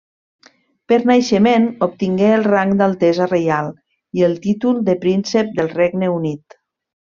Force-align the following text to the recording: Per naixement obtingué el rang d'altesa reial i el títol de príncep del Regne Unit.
Per 0.91 0.97
naixement 1.09 1.67
obtingué 1.87 2.31
el 2.39 2.47
rang 2.49 2.73
d'altesa 2.81 3.29
reial 3.35 3.69
i 4.21 4.27
el 4.31 4.35
títol 4.49 4.81
de 4.91 4.97
príncep 5.07 5.57
del 5.61 5.71
Regne 5.79 6.11
Unit. 6.19 6.61